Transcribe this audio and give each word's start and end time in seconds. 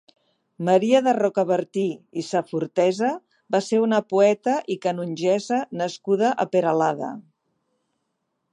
Maria 0.67 1.01
de 1.07 1.11
Rocabertí 1.17 1.83
i 2.21 2.23
Safortesa 2.29 3.11
va 3.57 3.61
ser 3.67 3.81
una 3.83 3.99
poeta 4.15 4.55
i 4.77 4.81
canongessa 4.87 5.63
nascuda 5.83 6.33
a 6.45 6.47
Peralada. 6.57 7.11